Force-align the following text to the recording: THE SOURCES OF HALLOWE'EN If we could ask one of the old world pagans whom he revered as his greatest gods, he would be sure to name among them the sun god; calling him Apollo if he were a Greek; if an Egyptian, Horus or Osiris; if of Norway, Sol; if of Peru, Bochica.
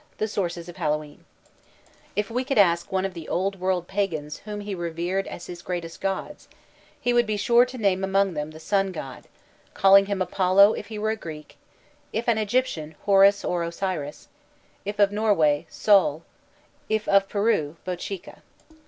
THE 0.17 0.27
SOURCES 0.27 0.67
OF 0.67 0.77
HALLOWE'EN 0.77 1.25
If 2.15 2.31
we 2.31 2.43
could 2.43 2.57
ask 2.57 2.91
one 2.91 3.05
of 3.05 3.13
the 3.13 3.29
old 3.29 3.59
world 3.59 3.87
pagans 3.87 4.37
whom 4.39 4.61
he 4.61 4.73
revered 4.73 5.27
as 5.27 5.45
his 5.45 5.61
greatest 5.61 6.01
gods, 6.01 6.47
he 6.99 7.13
would 7.13 7.27
be 7.27 7.37
sure 7.37 7.67
to 7.67 7.77
name 7.77 8.03
among 8.03 8.33
them 8.33 8.49
the 8.49 8.59
sun 8.59 8.91
god; 8.93 9.27
calling 9.75 10.07
him 10.07 10.19
Apollo 10.19 10.73
if 10.73 10.87
he 10.87 10.97
were 10.97 11.11
a 11.11 11.15
Greek; 11.15 11.55
if 12.11 12.27
an 12.27 12.39
Egyptian, 12.39 12.95
Horus 13.03 13.45
or 13.45 13.61
Osiris; 13.61 14.27
if 14.85 14.97
of 14.97 15.11
Norway, 15.11 15.67
Sol; 15.69 16.23
if 16.89 17.07
of 17.07 17.29
Peru, 17.29 17.75
Bochica. 17.85 18.39